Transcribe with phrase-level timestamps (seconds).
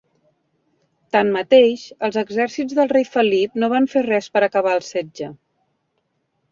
[1.15, 5.35] Tanmateix, els exèrcits del rei Felip no van fer res per acabar el setge.